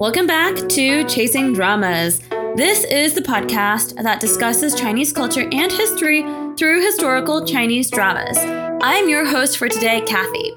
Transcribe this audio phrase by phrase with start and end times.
[0.00, 2.20] Welcome back to Chasing Dramas.
[2.56, 6.22] This is the podcast that discusses Chinese culture and history
[6.56, 8.38] through historical Chinese dramas.
[8.82, 10.52] I'm your host for today, Kathy.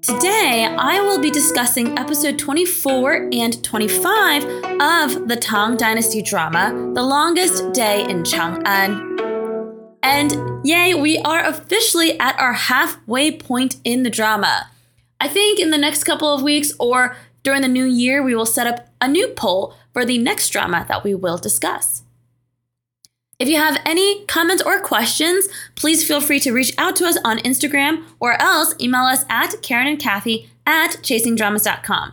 [0.00, 4.44] Today, I will be discussing episode 24 and 25
[4.80, 9.18] of the Tang Dynasty drama, The Longest Day in Chang'an.
[10.02, 14.70] And yay, we are officially at our halfway point in the drama.
[15.20, 17.16] I think in the next couple of weeks or
[17.48, 20.84] during the new year, we will set up a new poll for the next drama
[20.86, 22.02] that we will discuss.
[23.38, 27.16] If you have any comments or questions, please feel free to reach out to us
[27.24, 32.12] on Instagram or else email us at Karen and Kathy at chasingdramas.com.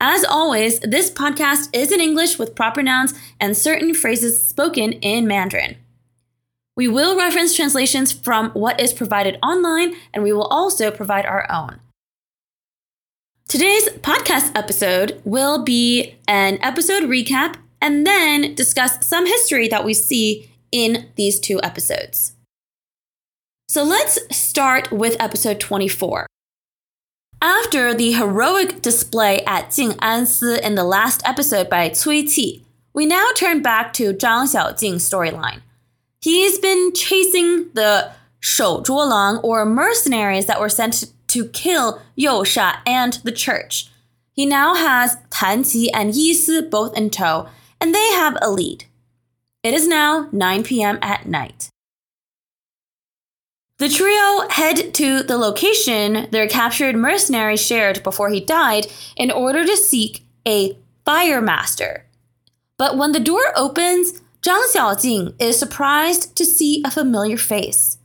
[0.00, 5.28] As always, this podcast is in English with proper nouns and certain phrases spoken in
[5.28, 5.76] Mandarin.
[6.74, 11.48] We will reference translations from what is provided online, and we will also provide our
[11.48, 11.78] own.
[13.48, 19.94] Today's podcast episode will be an episode recap and then discuss some history that we
[19.94, 22.32] see in these two episodes.
[23.66, 26.26] So let's start with episode 24.
[27.40, 33.28] After the heroic display at Jing'ansi in the last episode by Cui Qi, we now
[33.34, 35.62] turn back to Zhang Xiaojing's storyline.
[36.20, 41.06] He's been chasing the Shou Zhuolang, or mercenaries that were sent
[41.38, 43.88] to kill You Sha and the church.
[44.32, 47.48] He now has Tan Qi and Yi Si both in tow,
[47.80, 48.84] and they have a lead.
[49.62, 50.98] It is now 9 p.m.
[51.00, 51.70] at night.
[53.78, 59.64] The trio head to the location their captured mercenary shared before he died in order
[59.64, 62.04] to seek a fire master.
[62.76, 67.98] But when the door opens, Zhang Xiaojing is surprised to see a familiar face.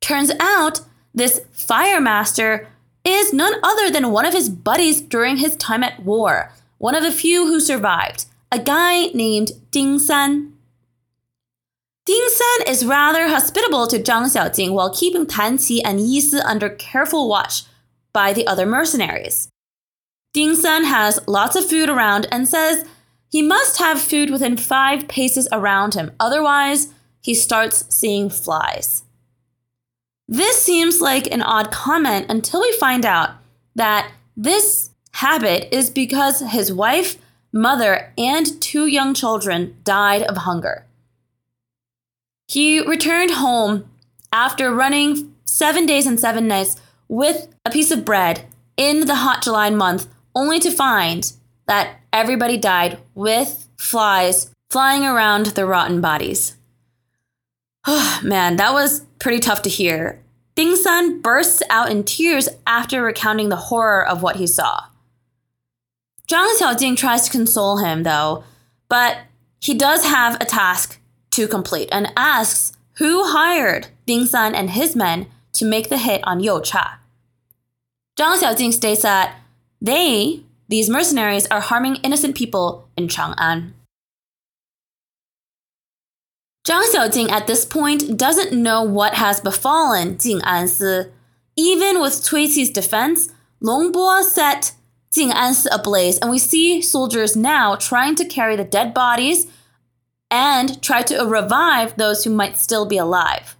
[0.00, 0.80] Turns out
[1.16, 2.68] this fire master
[3.04, 7.02] is none other than one of his buddies during his time at war, one of
[7.02, 10.52] the few who survived, a guy named Ding San.
[12.04, 16.38] Ding San is rather hospitable to Zhang Xiaojing while keeping Tan Qi and Yi Si
[16.38, 17.64] under careful watch
[18.12, 19.48] by the other mercenaries.
[20.34, 22.84] Ding San has lots of food around and says
[23.32, 26.88] he must have food within five paces around him, otherwise,
[27.22, 29.02] he starts seeing flies.
[30.28, 33.30] This seems like an odd comment until we find out
[33.74, 37.16] that this habit is because his wife,
[37.52, 40.84] mother, and two young children died of hunger.
[42.48, 43.88] He returned home
[44.32, 46.76] after running seven days and seven nights
[47.08, 48.44] with a piece of bread
[48.76, 51.32] in the hot July month, only to find
[51.66, 56.55] that everybody died with flies flying around the rotten bodies.
[57.86, 60.22] Oh, man, that was pretty tough to hear.
[60.54, 64.84] Ding San bursts out in tears after recounting the horror of what he saw.
[66.28, 68.42] Zhang Xiaojing tries to console him, though,
[68.88, 69.18] but
[69.60, 70.98] he does have a task
[71.32, 76.22] to complete and asks who hired Ding San and his men to make the hit
[76.24, 76.98] on You Cha.
[78.18, 79.36] Zhang Xiaojing states that
[79.80, 83.72] they, these mercenaries, are harming innocent people in Chang'an.
[86.66, 91.12] Zhang Xiaojing at this point doesn't know what has befallen Jing Ansi.
[91.54, 93.28] Even with Cui Qi's defense,
[93.60, 94.72] Long Bo set
[95.14, 99.46] Jing Ansi ablaze, and we see soldiers now trying to carry the dead bodies
[100.28, 103.56] and try to revive those who might still be alive.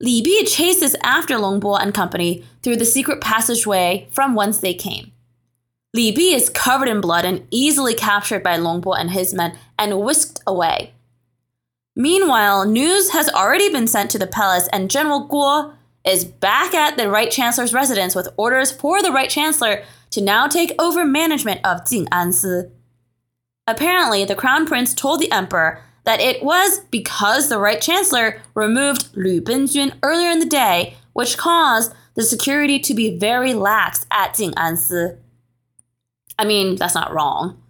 [0.00, 4.74] Li Bi chases after Long Bo and company through the secret passageway from whence they
[4.74, 5.12] came.
[5.94, 9.56] Li Bi is covered in blood and easily captured by Long Bo and his men
[9.78, 10.94] and whisked away.
[11.94, 16.96] Meanwhile, news has already been sent to the palace, and General Guo is back at
[16.96, 21.60] the Right Chancellor's residence with orders for the Right Chancellor to now take over management
[21.64, 22.70] of Jing'ansi.
[23.66, 29.14] Apparently, the Crown Prince told the Emperor that it was because the Right Chancellor removed
[29.14, 34.34] Lu Benjun earlier in the day, which caused the security to be very lax at
[34.34, 35.18] Jing'ansi.
[36.38, 37.61] I mean, that's not wrong.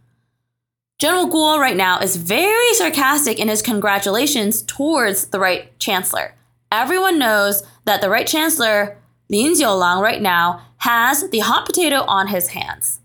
[1.02, 6.36] General Guo right now is very sarcastic in his congratulations towards the right chancellor.
[6.70, 12.28] Everyone knows that the right chancellor, Lin Jiulang, right now has the hot potato on
[12.28, 13.00] his hands.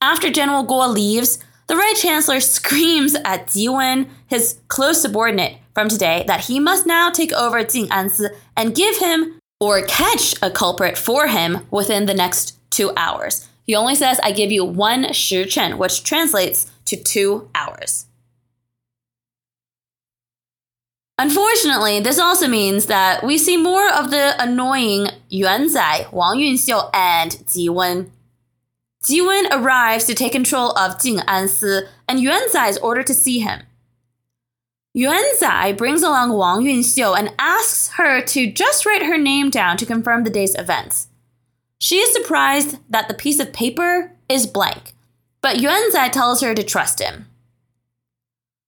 [0.00, 1.38] After General Guo leaves,
[1.68, 7.10] the right chancellor screams at Jiwen, his close subordinate from today, that he must now
[7.10, 8.26] take over Jing'ansi
[8.56, 13.48] and give him or catch a culprit for him within the next two hours.
[13.64, 18.06] He only says, I give you one shi chen, which translates to two hours.
[21.16, 26.90] Unfortunately, this also means that we see more of the annoying Yuan Zai, Wang Yunxiu,
[26.92, 28.10] and Ji Wen.
[29.04, 33.14] Ji Wen arrives to take control of Jing Ansi, and Yuan Zai is ordered to
[33.14, 33.62] see him.
[34.92, 39.76] Yuan Zai brings along Wang Yunxiu and asks her to just write her name down
[39.76, 41.08] to confirm the day's events.
[41.84, 44.94] She is surprised that the piece of paper is blank,
[45.42, 47.26] but Yuan Zai tells her to trust him.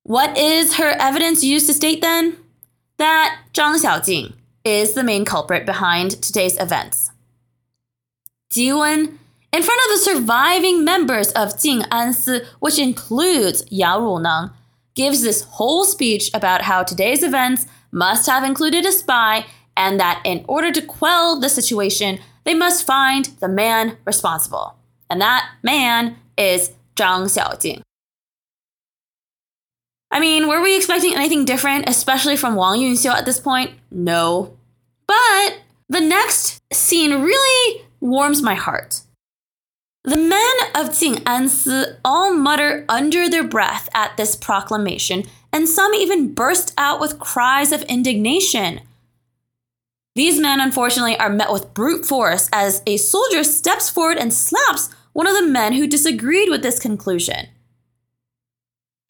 [0.03, 2.37] What is her evidence used to state then?
[2.99, 4.35] That Zhang Xiaojing
[4.67, 7.11] is the main culprit behind today's events.
[8.53, 9.17] Jiwen
[9.51, 14.53] in front of the surviving members of Jing Ansi, which includes Yao Runeng,
[14.95, 20.21] gives this whole speech about how today's events must have included a spy and that
[20.27, 24.77] in order to quell the situation, they must find the man responsible.
[25.11, 27.83] And that man is Zhang Xiaojing.
[30.11, 33.73] I mean, were we expecting anything different, especially from Wang Yunxiu at this point?
[33.91, 34.57] No.
[35.07, 35.59] But
[35.89, 39.03] the next scene really warms my heart.
[40.05, 45.93] The men of Jing Ansi all mutter under their breath at this proclamation, and some
[45.95, 48.83] even burst out with cries of indignation.
[50.17, 54.89] These men, unfortunately, are met with brute force as a soldier steps forward and slaps
[55.13, 57.49] one of the men who disagreed with this conclusion.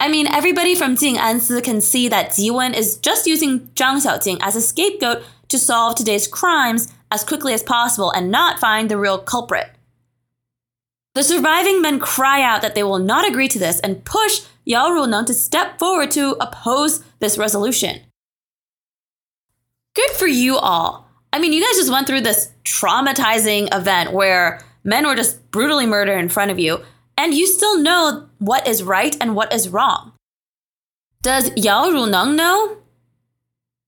[0.01, 4.39] I mean, everybody from Jing Ansi can see that Jiwen is just using Zhang Xiaojing
[4.41, 8.97] as a scapegoat to solve today's crimes as quickly as possible and not find the
[8.97, 9.69] real culprit.
[11.15, 14.89] The surviving men cry out that they will not agree to this and push Yao
[14.89, 18.01] Runeng to step forward to oppose this resolution.
[19.97, 21.09] Good for you all.
[21.33, 25.87] I mean, you guys just went through this traumatizing event where men were just brutally
[25.87, 26.83] murdered in front of you,
[27.17, 30.11] and you still know what is right and what is wrong.
[31.23, 32.77] Does Yao Runeng know?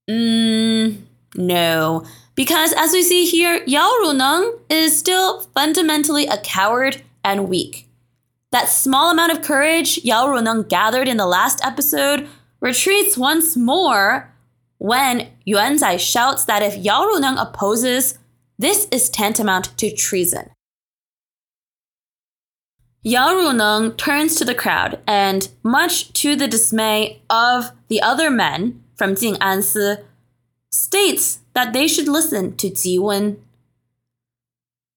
[0.09, 1.03] Mm,
[1.35, 2.03] no.
[2.33, 7.87] Because as we see here, Yao Runeng is still fundamentally a coward and weak.
[8.51, 12.27] That small amount of courage Yao Runeng gathered in the last episode
[12.61, 14.33] retreats once more
[14.79, 18.17] when Yuan Zai shouts that if Yao Runeng opposes,
[18.57, 20.49] this is tantamount to treason.
[23.03, 28.83] Yao Runeng turns to the crowd and, much to the dismay of the other men
[28.95, 30.03] from Jing Ansi,
[30.71, 33.37] states that they should listen to Ji Wen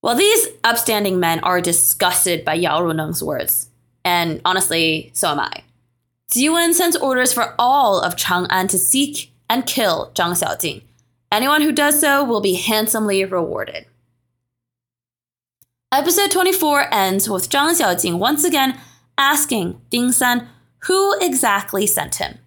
[0.03, 3.69] well, these upstanding men are disgusted by Yao Runeng's words,
[4.05, 5.63] and honestly, so am I.
[6.33, 10.83] Jiwen sends orders for all of Chang'an to seek and kill Zhang Xiaojing.
[11.31, 13.87] Anyone who does so will be handsomely rewarded.
[15.93, 18.79] Episode 24 ends with Zhang Xiaojing once again
[19.19, 20.49] asking Ding San
[20.87, 22.39] who exactly sent him.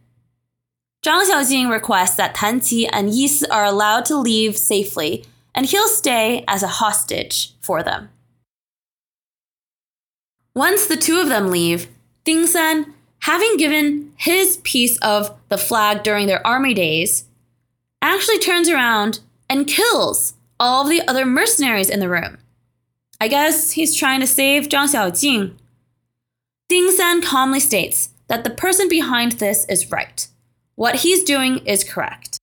[1.06, 5.66] Zhang Xiaojing requests that Tan Qi and Yi Si are allowed to leave safely and
[5.66, 8.10] he'll stay as a hostage for them.
[10.54, 11.88] Once the two of them leave,
[12.24, 12.94] Ding San,
[13.26, 17.26] having given his piece of the flag during their army days,
[18.00, 19.20] actually turns around
[19.50, 22.38] and kills all of the other mercenaries in the room.
[23.20, 25.54] I guess he's trying to save Zhang Xiaojing.
[26.70, 30.28] Ding San calmly states that the person behind this is right.
[30.76, 32.38] What he's doing is correct.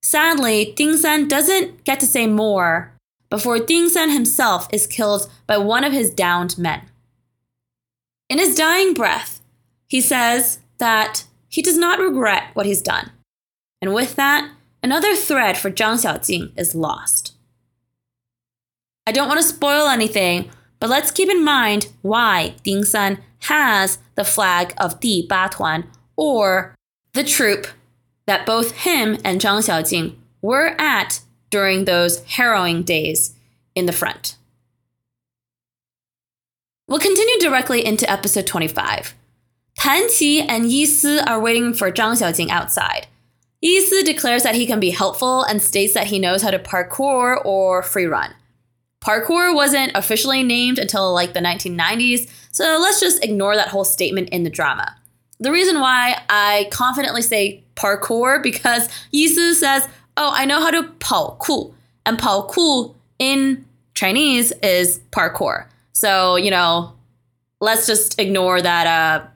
[0.00, 2.94] Sadly, Ding San doesn't get to say more
[3.28, 6.80] before Ding San himself is killed by one of his downed men.
[8.30, 9.33] In his dying breath,
[9.94, 13.12] he says that he does not regret what he's done.
[13.80, 14.50] And with that,
[14.82, 17.34] another thread for Zhang Xiaojing is lost.
[19.06, 23.98] I don't want to spoil anything, but let's keep in mind why Ding San has
[24.16, 25.84] the flag of Di Ba Tuan,
[26.16, 26.74] or
[27.12, 27.68] the troop
[28.26, 31.20] that both him and Zhang Xiaojing were at
[31.50, 33.36] during those harrowing days
[33.76, 34.34] in the front.
[36.88, 39.14] We'll continue directly into episode 25.
[39.76, 43.06] Tan Qi and Yi Si are waiting for Zhang Xiaojing outside.
[43.60, 46.58] Yi Si declares that he can be helpful and states that he knows how to
[46.58, 48.34] parkour or free run.
[49.04, 54.30] Parkour wasn't officially named until like the 1990s, so let's just ignore that whole statement
[54.30, 54.96] in the drama.
[55.40, 60.70] The reason why I confidently say parkour because Yi Si says, "Oh, I know how
[60.70, 61.74] to parkour,"
[62.06, 65.66] and parkour in Chinese is parkour.
[65.92, 66.92] So you know,
[67.60, 68.86] let's just ignore that.
[68.86, 69.26] Uh,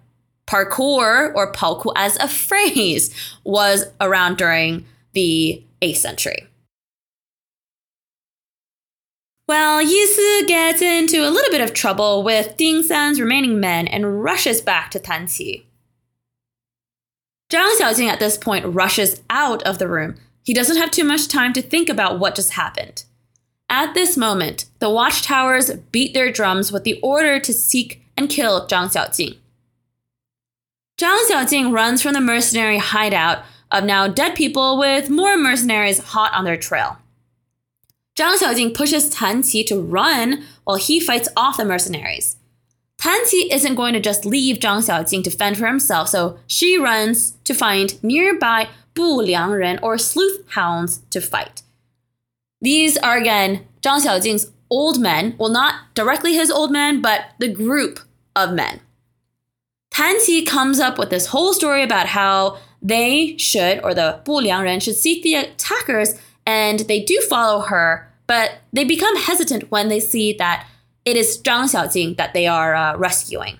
[0.49, 3.14] parkour or 跑酷 as a phrase
[3.45, 6.47] was around during the 8th century.
[9.47, 13.87] Well, Yi Si gets into a little bit of trouble with Ding San's remaining men
[13.87, 15.64] and rushes back to Tanqi.
[17.50, 20.17] Zhang Xiaojing at this point rushes out of the room.
[20.43, 23.05] He doesn't have too much time to think about what just happened.
[23.71, 28.67] At this moment, the watchtowers beat their drums with the order to seek and kill
[28.67, 29.37] Zhang Xiaojing.
[30.99, 36.33] Zhang Xiaojing runs from the mercenary hideout of now dead people with more mercenaries hot
[36.35, 36.99] on their trail.
[38.17, 42.37] Zhang Xiaojing pushes Tan Qi to run while he fights off the mercenaries.
[42.99, 46.76] Tan Qi isn't going to just leave Zhang Xiaojing to fend for himself, so she
[46.76, 51.62] runs to find nearby Bu Liangren or sleuth hounds to fight.
[52.61, 57.49] These are again Zhang Xiaojing's old men, well, not directly his old men, but the
[57.49, 58.00] group
[58.35, 58.81] of men.
[59.99, 64.35] Tan Qi comes up with this whole story about how they should, or the Bu
[64.35, 66.14] Liangren should seek the attackers,
[66.47, 70.69] and they do follow her, but they become hesitant when they see that
[71.05, 73.59] it is Zhang Xiaojing that they are uh, rescuing.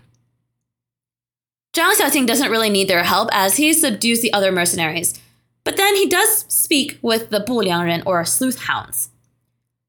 [1.75, 5.21] Zhang Xiaojing doesn't really need their help as he subdues the other mercenaries,
[5.65, 9.11] but then he does speak with the Bu Liangren or sleuth hounds.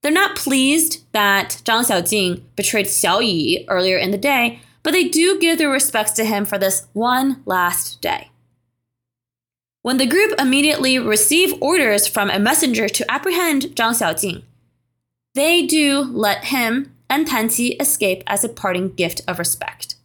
[0.02, 5.08] They're not pleased that Zhang Xiaojing betrayed Xiao Yi earlier in the day, but they
[5.08, 8.32] do give their respects to him for this one last day.
[9.82, 14.44] When the group immediately receive orders from a messenger to apprehend Zhang Xiaojing,
[15.36, 19.96] they do let him and Tan Qi escape as a parting gift of respect.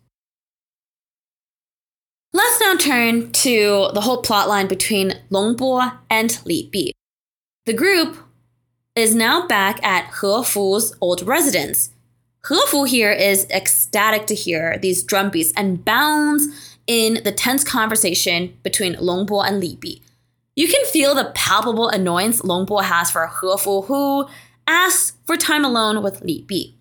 [2.33, 6.91] Let's now turn to the whole plotline between Long Bo and Li Bi.
[7.65, 8.17] The group
[8.97, 11.91] is now back at He Fu's old residence.
[12.49, 16.47] He Fu here is ecstatic to hear these drum beats and bounds
[16.87, 20.01] in the tense conversation between Long Bo and Li Bi.
[20.55, 24.29] You can feel the palpable annoyance Long Bo has for He Fu, who
[24.67, 26.75] asks for time alone with Li Bi.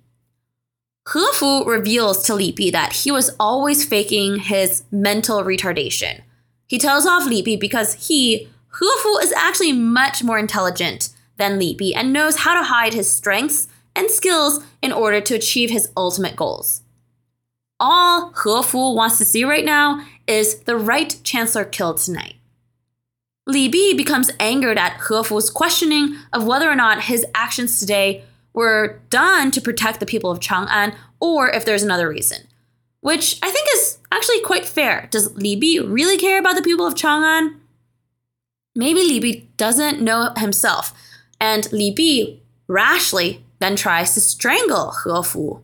[1.13, 6.22] He Fu reveals to Li Bi that he was always faking his mental retardation.
[6.67, 11.58] He tells off Li Bi because he, He Fu, is actually much more intelligent than
[11.58, 15.70] Li Bi and knows how to hide his strengths and skills in order to achieve
[15.70, 16.82] his ultimate goals.
[17.80, 22.36] All He Fu wants to see right now is the right chancellor killed tonight.
[23.46, 28.24] Li Bi becomes angered at He Fu's questioning of whether or not his actions today
[28.54, 32.48] were done to protect the people of Chang'an or if there's another reason,
[33.02, 35.08] which I think is actually quite fair.
[35.12, 37.60] Does Li Bi really care about the people of Chang'an?
[38.76, 40.94] Maybe Li Bi doesn't know himself,
[41.40, 45.62] and Li Bi rashly then tries to strangle He Fu.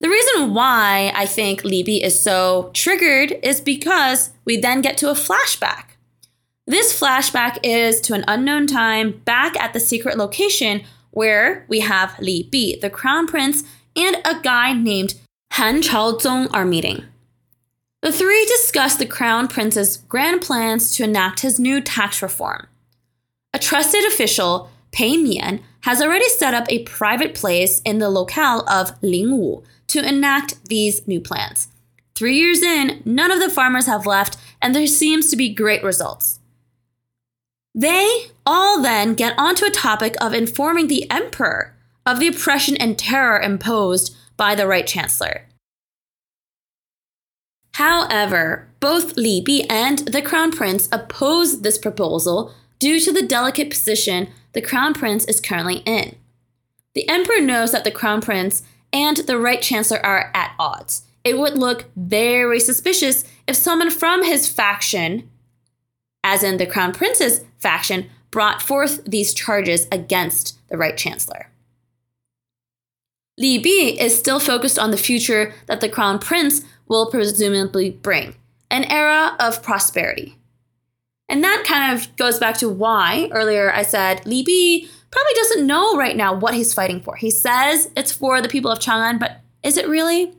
[0.00, 4.98] The reason why I think Li Bi is so triggered is because we then get
[4.98, 5.84] to a flashback.
[6.66, 10.82] This flashback is to an unknown time back at the secret location
[11.12, 13.62] where we have Li Bi, the crown prince,
[13.94, 15.14] and a guy named
[15.52, 17.04] Han Chaozong are meeting.
[18.00, 22.66] The three discuss the crown prince's grand plans to enact his new tax reform.
[23.54, 28.60] A trusted official, Pei Mian, has already set up a private place in the locale
[28.68, 31.68] of Lingwu to enact these new plans.
[32.14, 35.82] Three years in, none of the farmers have left, and there seems to be great
[35.82, 36.38] results.
[37.74, 42.98] They all then get onto a topic of informing the emperor of the oppression and
[42.98, 45.46] terror imposed by the right chancellor.
[47.74, 53.70] However, both Li Bi and the crown prince oppose this proposal due to the delicate
[53.70, 56.16] position the crown prince is currently in.
[56.94, 61.02] The emperor knows that the crown prince and the right chancellor are at odds.
[61.24, 65.30] It would look very suspicious if someone from his faction,
[66.22, 71.48] as in the crown prince's faction, brought forth these charges against the right chancellor.
[73.38, 78.34] Li Bi is still focused on the future that the crown prince will presumably bring
[78.70, 80.36] an era of prosperity.
[81.32, 85.66] And that kind of goes back to why earlier I said Li Bi probably doesn't
[85.66, 87.16] know right now what he's fighting for.
[87.16, 90.34] He says it's for the people of Chang'an, but is it really?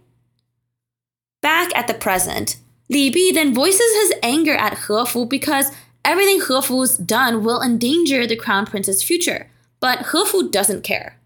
[1.42, 2.58] Back at the present,
[2.90, 5.72] Li Bi then voices his anger at He Fu because
[6.06, 11.18] everything He Fu's done will endanger the crown prince's future, but He Fu doesn't care.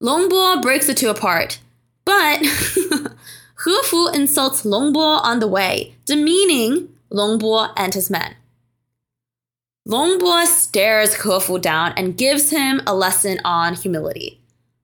[0.00, 1.58] Long Bo breaks the two apart,
[2.06, 2.38] but
[3.64, 8.34] He Fu insults Long Bo on the way, demeaning Long Bo and his men.
[9.88, 14.40] Longbo stares He Fu down and gives him a lesson on humility.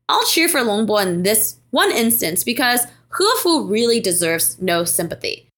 [0.09, 2.85] I'll cheer for Longbo in this one instance because
[3.19, 5.49] He Fu really deserves no sympathy.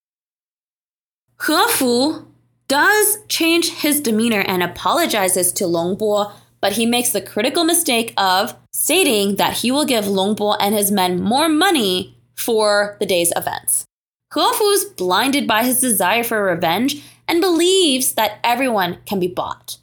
[1.47, 2.27] He Fu
[2.69, 8.57] does change his demeanor and apologizes to Longbo, but he makes the critical mistake of
[8.73, 13.85] stating that he will give Longbo and his men more money for the day's events.
[14.35, 19.77] He Fu's blinded by his desire for revenge and believes that everyone can be bought.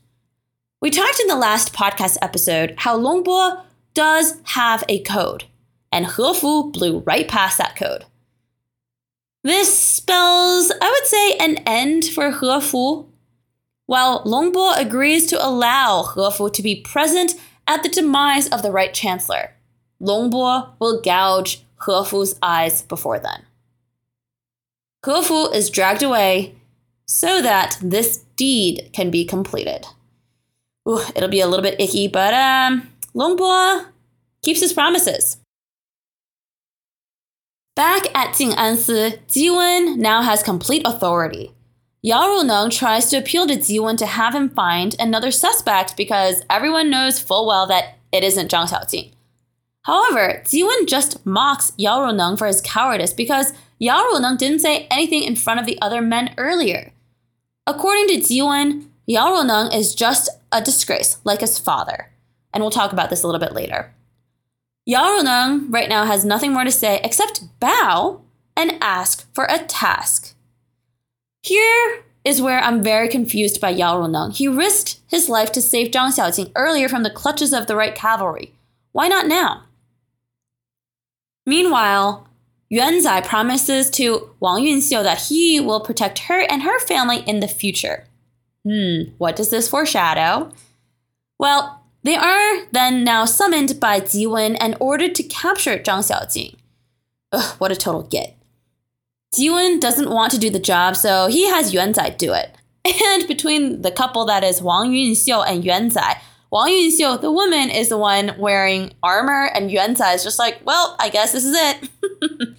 [0.82, 3.62] We talked in the last podcast episode how Longbo
[3.94, 5.44] does have a code,
[5.92, 8.06] and Hefu blew right past that code.
[9.44, 13.08] This spells, I would say, an end for Hefu.
[13.86, 17.36] While Longbo agrees to allow Hefu to be present
[17.68, 19.52] at the demise of the right chancellor,
[20.02, 23.46] Longbo will gouge Hefu's eyes before then.
[25.06, 26.56] Hefu is dragged away
[27.06, 29.88] so that this deed can be completed.
[30.88, 33.86] Ooh, it'll be a little bit icky, but um, Longbo
[34.42, 35.38] keeps his promises.
[37.76, 41.54] Back at Jing'ansi, Jiwen now has complete authority.
[42.02, 46.90] Yao Runeng tries to appeal to Jiwen to have him find another suspect because everyone
[46.90, 49.12] knows full well that it isn't Zhang Xiaojing.
[49.84, 55.24] However, Jiwen just mocks Yao Runeng for his cowardice because Yao Runeng didn't say anything
[55.24, 56.92] in front of the other men earlier.
[57.66, 62.12] According to Jiwen, Yao Runeng is just a disgrace, like his father.
[62.54, 63.94] And we'll talk about this a little bit later.
[64.86, 68.22] Yao Runeng right now has nothing more to say except bow
[68.58, 70.36] and ask for a task.
[71.42, 74.36] Here is where I'm very confused by Yao Runeng.
[74.36, 77.96] He risked his life to save Zhang Xiaojing earlier from the clutches of the right
[77.96, 78.54] cavalry.
[78.92, 79.64] Why not now?
[81.46, 82.28] Meanwhile,
[82.70, 87.40] Yuan Zai promises to Wang Yunxiu that he will protect her and her family in
[87.40, 88.06] the future.
[88.64, 90.52] Hmm, what does this foreshadow?
[91.40, 96.56] Well, they are then now summoned by Jiwen and ordered to capture Zhang Xiaojing.
[97.32, 98.36] Ugh, what a total get.
[99.36, 102.56] Jiwen doesn't want to do the job, so he has Yuan Zai do it.
[103.04, 106.22] And between the couple that is Wang Yunxiu and Yuan Zai,
[106.52, 110.60] Wang Yunxiu, the woman, is the one wearing armor, and Yuan Zai is just like,
[110.66, 111.90] well, I guess this is it.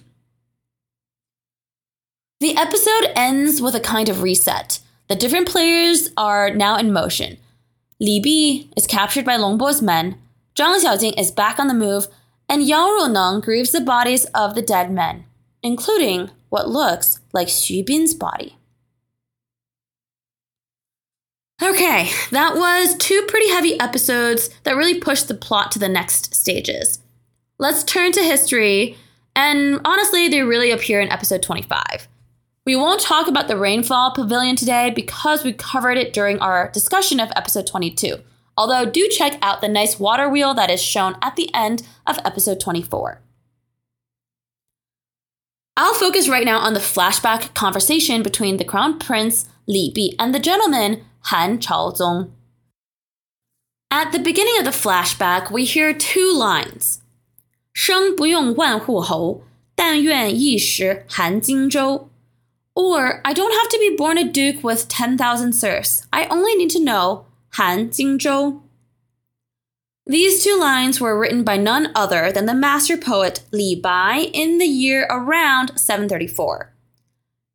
[2.39, 4.79] the episode ends with a kind of reset.
[5.09, 7.37] The different players are now in motion.
[7.99, 10.17] Li Bi is captured by Longbo's men,
[10.55, 12.07] Zhang Xiaojing is back on the move,
[12.49, 15.25] and Yao Runeng grieves the bodies of the dead men,
[15.63, 18.57] including what looks like Xu Bin's body.
[21.63, 26.33] Okay, that was two pretty heavy episodes that really pushed the plot to the next
[26.33, 26.99] stages.
[27.59, 28.97] Let's turn to history,
[29.35, 32.07] and honestly, they really appear in episode 25.
[32.65, 37.19] We won't talk about the Rainfall Pavilion today because we covered it during our discussion
[37.19, 38.17] of episode 22.
[38.57, 42.17] Although, do check out the nice water wheel that is shown at the end of
[42.25, 43.21] episode 24.
[45.77, 50.33] I'll focus right now on the flashback conversation between the crown prince Li Bi and
[50.33, 52.30] the gentleman Han Chaozong.
[53.90, 57.00] At the beginning of the flashback, we hear two lines:
[57.72, 59.42] 生不用万户侯，
[59.74, 62.08] 但愿一时韩荆州.
[62.74, 66.02] Or, I don't have to be born a duke with 10,000 serfs.
[66.10, 68.60] I only need to know Han Jingzhou.
[70.06, 74.58] These two lines were written by none other than the master poet Li Bai in
[74.58, 76.69] the year around 734.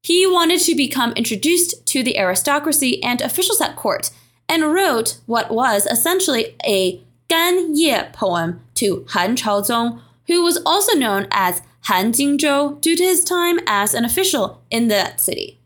[0.07, 4.12] He wanted to become introduced to the aristocracy and officials at court
[4.49, 10.97] and wrote what was essentially a Gan Ye poem to Han Chaozong, who was also
[10.97, 15.59] known as Han Jingzhou due to his time as an official in that city.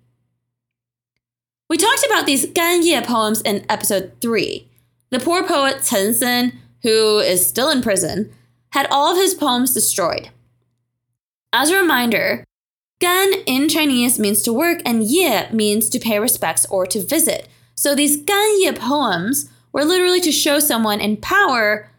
[1.69, 4.67] We talked about these Gan Ye poems in episode 3.
[5.11, 8.33] The poor poet Cen Shen, who is still in prison,
[8.71, 10.31] had all of his poems destroyed.
[11.53, 12.47] As a reminder,
[13.01, 17.49] Gan in Chinese means to work, and Ye means to pay respects or to visit.
[17.75, 21.91] So these Gan Ye poems were literally to show someone in power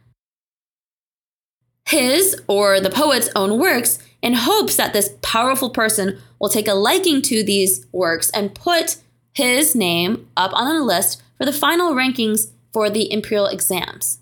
[1.87, 6.73] his or the poet's own works in hopes that this powerful person will take a
[6.73, 8.97] liking to these works and put
[9.33, 14.19] his name up on a list for the final rankings for the imperial exams.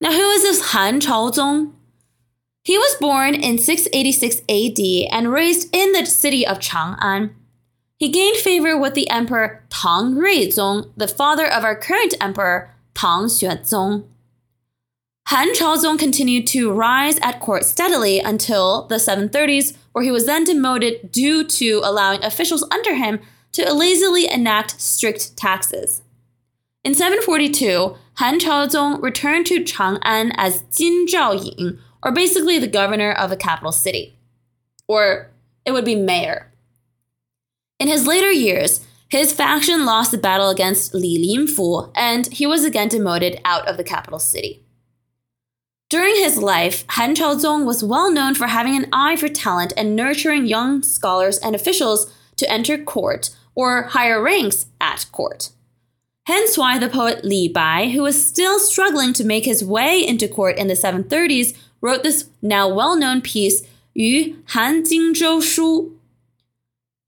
[0.00, 1.72] Now, who is this Han Chaozong?
[2.68, 4.78] He was born in 686 AD
[5.10, 7.30] and raised in the city of Chang'an.
[7.96, 13.24] He gained favor with the emperor Tang Ruizong, the father of our current emperor Tang
[13.24, 14.04] Xuanzong.
[15.28, 20.44] Han Chaozong continued to rise at court steadily until the 730s, where he was then
[20.44, 23.18] demoted due to allowing officials under him
[23.52, 26.02] to lazily enact strict taxes.
[26.84, 33.32] In 742, Han Chaozong returned to Chang'an as Jingzhao Yin, or basically the governor of
[33.32, 34.16] a capital city.
[34.86, 35.30] Or
[35.64, 36.52] it would be mayor.
[37.78, 42.64] In his later years, his faction lost the battle against Li Linfu, and he was
[42.64, 44.62] again demoted out of the capital city.
[45.88, 49.96] During his life, Han Chaozong was well known for having an eye for talent and
[49.96, 55.50] nurturing young scholars and officials to enter court or higher ranks at court.
[56.26, 60.28] Hence why the poet Li Bai, who was still struggling to make his way into
[60.28, 63.62] court in the 730s, wrote this now well-known piece,
[63.94, 65.98] Yu Han Jingzhou Shu.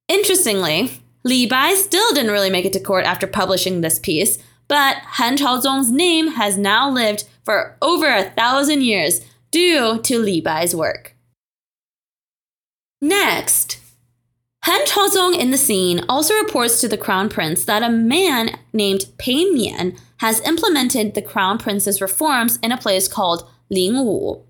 [0.09, 4.97] Interestingly, Li Bai still didn't really make it to court after publishing this piece, but
[4.97, 10.75] Han Chaozong's name has now lived for over a thousand years due to Li Bai's
[10.75, 11.15] work.
[13.01, 13.79] Next,
[14.65, 19.07] Han Chaozong in the scene also reports to the crown prince that a man named
[19.17, 24.43] Pei Mian has implemented the crown prince's reforms in a place called Lingwu.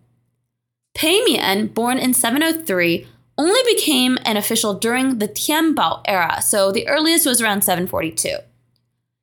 [1.00, 3.06] Pei Mian, born in 703,
[3.38, 8.36] only became an official during the Tianbao era, so the earliest was around 742.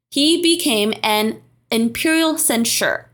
[0.10, 3.12] He became an imperial censor.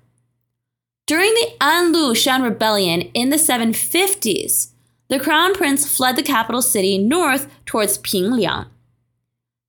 [1.06, 4.70] During the An Lushan rebellion in the 750s,
[5.10, 8.68] the crown prince fled the capital city north towards Pingliang.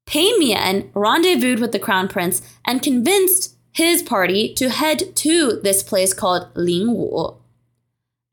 [0.07, 5.83] Pei Mian rendezvoused with the crown prince and convinced his party to head to this
[5.83, 7.39] place called Lingwu.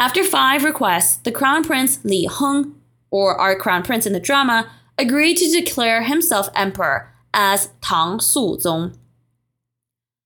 [0.01, 2.73] After five requests, the Crown Prince Li Heng,
[3.11, 8.97] or our Crown Prince in the drama, agreed to declare himself emperor as Tang Suzong.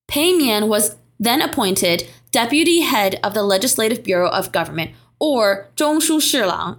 [0.08, 6.22] Pei Mian was then appointed deputy head of the Legislative Bureau of Government, or Zhongshu
[6.22, 6.78] Shilang.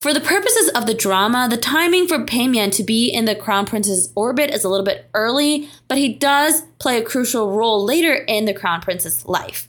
[0.00, 3.34] For the purposes of the drama, the timing for Pei Mian to be in the
[3.34, 7.84] Crown Prince's orbit is a little bit early, but he does play a crucial role
[7.84, 9.68] later in the Crown Prince's life.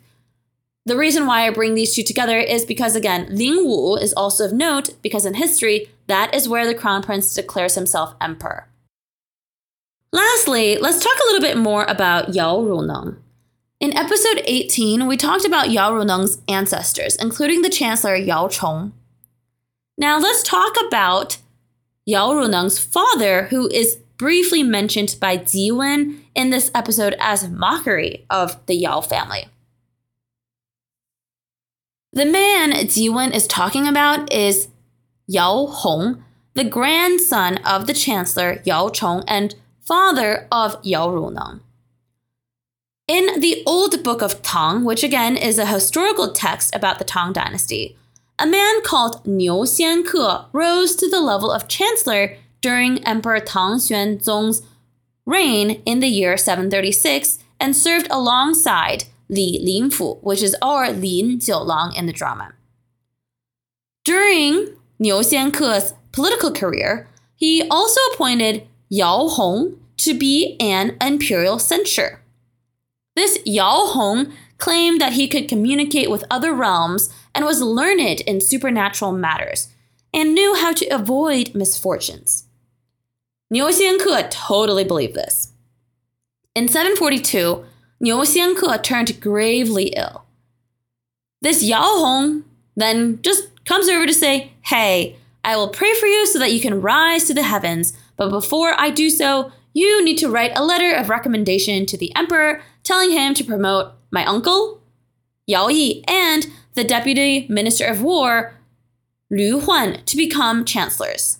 [0.88, 4.46] The reason why I bring these two together is because, again, Ling Wu is also
[4.46, 8.68] of note because in history, that is where the crown prince declares himself emperor.
[10.14, 13.18] Lastly, let's talk a little bit more about Yao Runeng.
[13.80, 18.94] In episode 18, we talked about Yao Runeng's ancestors, including the Chancellor Yao Chong.
[19.98, 21.38] Now let's talk about
[22.06, 28.26] Yao Runeng's father, who is briefly mentioned by Ji Wen in this episode as mockery
[28.30, 29.48] of the Yao family.
[32.16, 34.70] The man Ji Wen is talking about is
[35.28, 36.24] Yao Hong,
[36.54, 41.60] the grandson of the Chancellor Yao Chong and father of Yao Runeng.
[43.10, 47.34] In the Old Book of Tang, which again is a historical text about the Tang
[47.34, 47.98] Dynasty,
[48.40, 54.62] a man called Niu Xianke rose to the level of chancellor during Emperor Tang Xuanzong's
[55.26, 61.98] reign in the year 736 and served alongside Li Linfu, which is our Lin Jiulang
[61.98, 62.54] in the drama.
[64.04, 72.22] During Niu Xianke's political career, he also appointed Yao Hong to be an imperial censor.
[73.16, 78.42] This Yao Hong claimed that he could communicate with other realms and was learned in
[78.42, 79.70] supernatural matters
[80.14, 82.46] and knew how to avoid misfortunes.
[83.50, 85.52] Niu Xianke totally believed this.
[86.56, 87.66] In 742,
[88.00, 90.26] Niu Xianke turned gravely ill.
[91.42, 92.44] This Yao Hong
[92.76, 96.60] then just comes over to say, Hey, I will pray for you so that you
[96.60, 100.64] can rise to the heavens, but before I do so, you need to write a
[100.64, 104.82] letter of recommendation to the emperor telling him to promote my uncle,
[105.46, 108.56] Yao Yi, and the deputy minister of war,
[109.30, 111.40] Lu Huan, to become chancellors.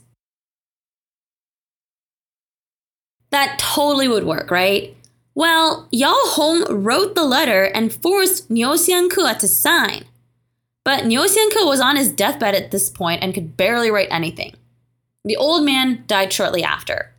[3.32, 4.96] That totally would work, right?
[5.36, 10.06] Well, Yao Hong wrote the letter and forced Niu Xianke to sign.
[10.86, 14.56] But Niu Xianke was on his deathbed at this point and could barely write anything.
[15.26, 17.12] The old man died shortly after.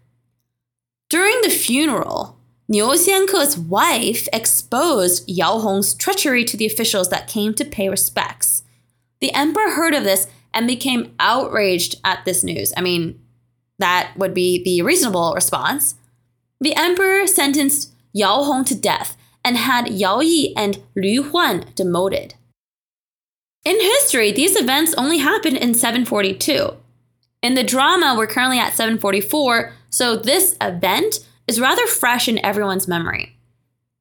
[1.11, 7.53] During the funeral, Niu Xianke's wife exposed Yao Hong's treachery to the officials that came
[7.55, 8.63] to pay respects.
[9.21, 12.73] The emperor heard of this and became outraged at this news.
[12.77, 13.21] I mean,
[13.79, 15.97] that would be the reasonable response.
[16.61, 22.35] The emperor sentenced Yao Hong to death and had Yao Yi and Lu Huan demoted.
[23.63, 26.75] In history, these events only happened in 742.
[27.43, 32.89] In the drama, we're currently at 744, so this event is rather fresh in everyone's
[32.89, 33.37] memory.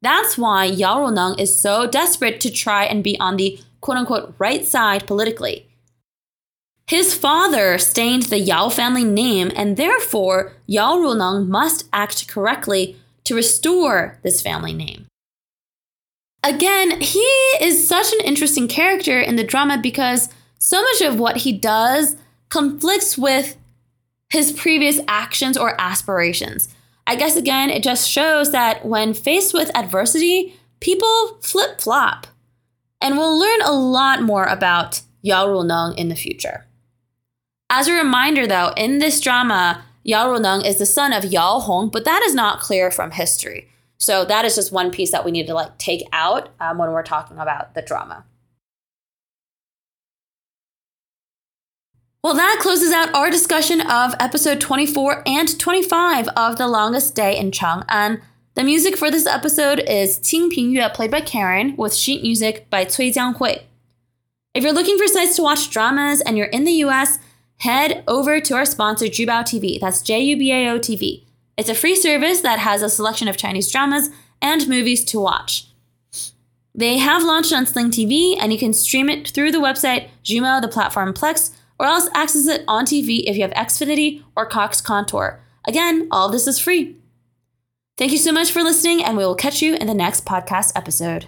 [0.01, 4.33] That's why Yao Runeng is so desperate to try and be on the quote unquote
[4.39, 5.67] right side politically.
[6.87, 13.35] His father stained the Yao family name, and therefore Yao Runeng must act correctly to
[13.35, 15.07] restore this family name.
[16.43, 17.19] Again, he
[17.59, 22.17] is such an interesting character in the drama because so much of what he does
[22.49, 23.57] conflicts with
[24.29, 26.69] his previous actions or aspirations.
[27.07, 32.27] I guess again, it just shows that when faced with adversity, people flip flop.
[33.01, 36.65] And we'll learn a lot more about Yao Runeng in the future.
[37.69, 41.89] As a reminder, though, in this drama, Yao Runeng is the son of Yao Hong,
[41.89, 43.67] but that is not clear from history.
[43.97, 46.91] So that is just one piece that we need to like take out um, when
[46.91, 48.23] we're talking about the drama.
[52.23, 57.35] Well, that closes out our discussion of episode 24 and 25 of The Longest Day
[57.35, 58.21] in Chang'an.
[58.53, 62.69] The music for this episode is Qing Ping Yue, played by Karen, with sheet music
[62.69, 63.63] by Cui Jianghui.
[64.53, 67.17] If you're looking for sites to watch dramas and you're in the US,
[67.57, 69.79] head over to our sponsor, Jubao TV.
[69.79, 71.25] That's J U B A O TV.
[71.57, 74.09] It's a free service that has a selection of Chinese dramas
[74.41, 75.67] and movies to watch.
[76.73, 80.61] They have launched on Sling TV, and you can stream it through the website Jumo,
[80.61, 84.81] the platform Plex, or else access it on TV if you have Xfinity or Cox
[84.81, 85.39] Contour.
[85.65, 86.97] Again, all this is free.
[87.97, 90.73] Thank you so much for listening, and we will catch you in the next podcast
[90.75, 91.27] episode.